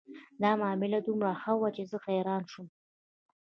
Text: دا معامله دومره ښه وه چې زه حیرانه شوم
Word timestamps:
دا 0.41 0.51
معامله 0.61 0.99
دومره 1.07 1.31
ښه 1.41 1.53
وه 1.59 1.69
چې 1.75 1.83
زه 1.91 1.97
حیرانه 2.05 2.47
شوم 2.51 2.67